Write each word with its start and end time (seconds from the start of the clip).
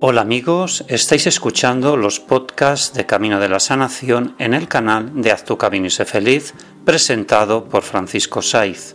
Hola 0.00 0.20
amigos, 0.20 0.84
estáis 0.86 1.26
escuchando 1.26 1.96
los 1.96 2.20
podcasts 2.20 2.96
de 2.96 3.04
Camino 3.04 3.40
de 3.40 3.48
la 3.48 3.58
Sanación 3.58 4.36
en 4.38 4.54
el 4.54 4.68
canal 4.68 5.10
de 5.20 5.32
Haz 5.32 5.44
tu 5.44 5.58
Camino 5.58 5.88
y 5.88 5.90
feliz, 5.90 6.54
presentado 6.84 7.64
por 7.64 7.82
Francisco 7.82 8.40
Saiz. 8.40 8.94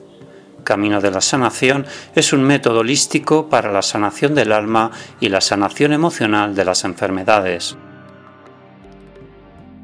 Camino 0.64 1.02
de 1.02 1.12
la 1.12 1.20
Sanación 1.20 1.86
es 2.16 2.32
un 2.32 2.44
método 2.44 2.80
holístico 2.80 3.50
para 3.50 3.74
la 3.74 3.82
sanación 3.82 4.34
del 4.34 4.54
alma 4.54 4.92
y 5.20 5.28
la 5.28 5.42
sanación 5.42 5.92
emocional 5.92 6.56
de 6.56 6.64
las 6.64 6.86
enfermedades. 6.86 7.76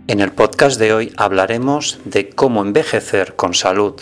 En 0.08 0.22
el 0.22 0.31
podcast 0.31 0.80
de 0.80 0.94
hoy 0.94 1.14
hablaremos 1.17 2.00
de 2.06 2.30
cómo 2.30 2.62
envejecer 2.62 3.36
con 3.36 3.54
salud. 3.54 3.95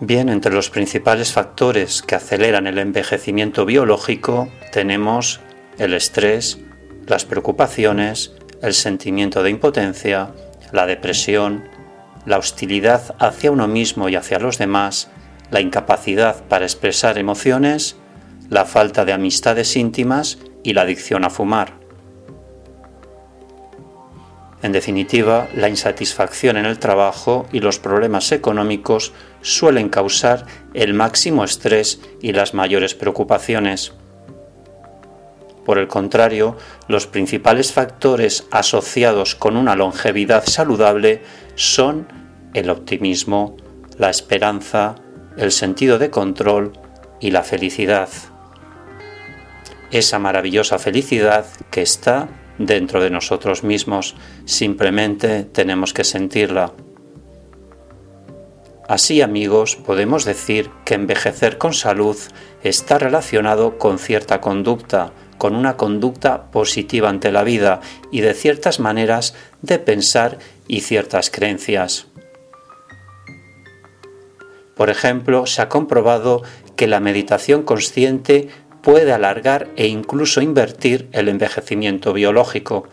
Bien, 0.00 0.30
entre 0.30 0.54
los 0.54 0.70
principales 0.70 1.34
factores 1.34 2.00
que 2.00 2.14
aceleran 2.14 2.66
el 2.66 2.78
envejecimiento 2.78 3.66
biológico 3.66 4.48
tenemos 4.72 5.40
el 5.80 5.94
estrés, 5.94 6.58
las 7.06 7.24
preocupaciones, 7.24 8.32
el 8.60 8.74
sentimiento 8.74 9.42
de 9.42 9.48
impotencia, 9.48 10.32
la 10.72 10.84
depresión, 10.84 11.64
la 12.26 12.36
hostilidad 12.36 13.16
hacia 13.18 13.50
uno 13.50 13.66
mismo 13.66 14.10
y 14.10 14.14
hacia 14.14 14.38
los 14.38 14.58
demás, 14.58 15.08
la 15.50 15.62
incapacidad 15.62 16.44
para 16.48 16.66
expresar 16.66 17.16
emociones, 17.16 17.96
la 18.50 18.66
falta 18.66 19.06
de 19.06 19.14
amistades 19.14 19.74
íntimas 19.74 20.38
y 20.62 20.74
la 20.74 20.82
adicción 20.82 21.24
a 21.24 21.30
fumar. 21.30 21.72
En 24.62 24.72
definitiva, 24.72 25.48
la 25.54 25.70
insatisfacción 25.70 26.58
en 26.58 26.66
el 26.66 26.78
trabajo 26.78 27.46
y 27.52 27.60
los 27.60 27.78
problemas 27.78 28.30
económicos 28.32 29.14
suelen 29.40 29.88
causar 29.88 30.44
el 30.74 30.92
máximo 30.92 31.42
estrés 31.42 32.02
y 32.20 32.32
las 32.32 32.52
mayores 32.52 32.94
preocupaciones. 32.94 33.94
Por 35.70 35.78
el 35.78 35.86
contrario, 35.86 36.56
los 36.88 37.06
principales 37.06 37.72
factores 37.72 38.44
asociados 38.50 39.36
con 39.36 39.56
una 39.56 39.76
longevidad 39.76 40.44
saludable 40.44 41.22
son 41.54 42.08
el 42.54 42.70
optimismo, 42.70 43.56
la 43.96 44.10
esperanza, 44.10 44.96
el 45.36 45.52
sentido 45.52 46.00
de 46.00 46.10
control 46.10 46.72
y 47.20 47.30
la 47.30 47.44
felicidad. 47.44 48.08
Esa 49.92 50.18
maravillosa 50.18 50.80
felicidad 50.80 51.46
que 51.70 51.82
está 51.82 52.28
dentro 52.58 53.00
de 53.00 53.10
nosotros 53.10 53.62
mismos, 53.62 54.16
simplemente 54.46 55.44
tenemos 55.44 55.94
que 55.94 56.02
sentirla. 56.02 56.72
Así 58.88 59.22
amigos, 59.22 59.76
podemos 59.76 60.24
decir 60.24 60.68
que 60.84 60.94
envejecer 60.94 61.58
con 61.58 61.74
salud 61.74 62.16
está 62.64 62.98
relacionado 62.98 63.78
con 63.78 64.00
cierta 64.00 64.40
conducta, 64.40 65.12
con 65.40 65.56
una 65.56 65.78
conducta 65.78 66.50
positiva 66.50 67.08
ante 67.08 67.32
la 67.32 67.44
vida 67.44 67.80
y 68.12 68.20
de 68.20 68.34
ciertas 68.34 68.78
maneras 68.78 69.34
de 69.62 69.78
pensar 69.78 70.38
y 70.68 70.80
ciertas 70.80 71.30
creencias. 71.30 72.08
Por 74.76 74.90
ejemplo, 74.90 75.46
se 75.46 75.62
ha 75.62 75.70
comprobado 75.70 76.42
que 76.76 76.86
la 76.86 77.00
meditación 77.00 77.62
consciente 77.62 78.48
puede 78.82 79.14
alargar 79.14 79.70
e 79.76 79.86
incluso 79.86 80.42
invertir 80.42 81.08
el 81.12 81.30
envejecimiento 81.30 82.12
biológico. 82.12 82.86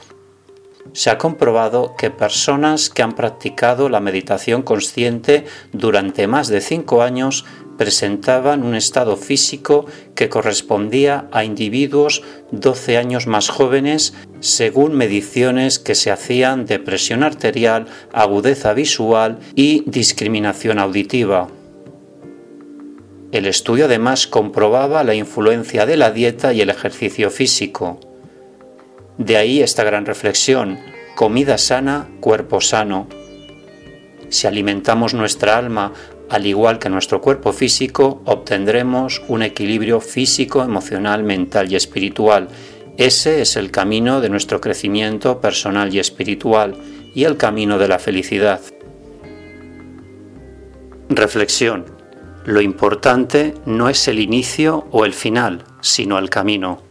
Se 0.93 1.09
ha 1.09 1.17
comprobado 1.17 1.95
que 1.97 2.11
personas 2.11 2.89
que 2.89 3.03
han 3.03 3.11
practicado 3.11 3.89
la 3.89 3.99
meditación 3.99 4.61
consciente 4.61 5.43
durante 5.73 6.27
más 6.27 6.47
de 6.47 6.61
cinco 6.61 7.01
años 7.01 7.43
presentaban 7.77 8.63
un 8.63 8.75
estado 8.75 9.15
físico 9.17 9.85
que 10.15 10.29
correspondía 10.29 11.27
a 11.31 11.43
individuos 11.43 12.23
12 12.51 12.97
años 12.97 13.27
más 13.27 13.49
jóvenes 13.49 14.13
según 14.39 14.93
mediciones 14.95 15.79
que 15.79 15.95
se 15.95 16.11
hacían 16.11 16.65
de 16.65 16.79
presión 16.79 17.23
arterial, 17.23 17.87
agudeza 18.11 18.73
visual 18.73 19.39
y 19.55 19.83
discriminación 19.89 20.79
auditiva. 20.79 21.47
El 23.31 23.45
estudio 23.45 23.85
además 23.85 24.25
comprobaba 24.25 25.03
la 25.03 25.13
influencia 25.13 25.85
de 25.85 25.97
la 25.97 26.11
dieta 26.11 26.53
y 26.53 26.61
el 26.61 26.69
ejercicio 26.69 27.29
físico. 27.29 27.99
De 29.17 29.35
ahí 29.35 29.61
esta 29.61 29.83
gran 29.83 30.05
reflexión, 30.05 30.79
comida 31.15 31.57
sana, 31.57 32.07
cuerpo 32.21 32.61
sano. 32.61 33.07
Si 34.29 34.47
alimentamos 34.47 35.13
nuestra 35.13 35.57
alma 35.57 35.93
al 36.29 36.45
igual 36.45 36.79
que 36.79 36.89
nuestro 36.89 37.21
cuerpo 37.21 37.53
físico, 37.53 38.21
obtendremos 38.25 39.21
un 39.27 39.43
equilibrio 39.43 40.01
físico, 40.01 40.63
emocional, 40.63 41.23
mental 41.23 41.71
y 41.71 41.75
espiritual. 41.75 42.49
Ese 42.97 43.41
es 43.41 43.55
el 43.55 43.71
camino 43.71 44.19
de 44.19 44.29
nuestro 44.29 44.59
crecimiento 44.59 45.39
personal 45.39 45.93
y 45.93 45.99
espiritual 45.99 46.75
y 47.15 47.23
el 47.23 47.37
camino 47.37 47.77
de 47.77 47.87
la 47.87 47.99
felicidad. 47.99 48.59
Reflexión. 51.09 51.85
Lo 52.45 52.61
importante 52.61 53.53
no 53.65 53.89
es 53.89 54.07
el 54.07 54.19
inicio 54.19 54.87
o 54.91 55.05
el 55.05 55.13
final, 55.13 55.63
sino 55.81 56.17
el 56.19 56.29
camino. 56.29 56.81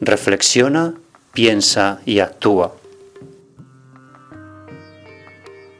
Reflexiona, 0.00 0.94
piensa 1.32 2.00
y 2.04 2.20
actúa. 2.20 2.74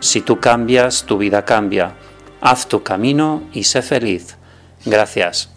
Si 0.00 0.20
tú 0.20 0.40
cambias, 0.40 1.04
tu 1.04 1.16
vida 1.16 1.44
cambia. 1.44 1.94
Haz 2.40 2.66
tu 2.66 2.82
camino 2.82 3.44
y 3.52 3.62
sé 3.62 3.82
feliz. 3.82 4.36
Gracias. 4.84 5.48